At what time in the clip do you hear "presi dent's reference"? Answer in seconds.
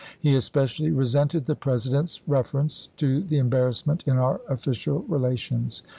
1.55-2.89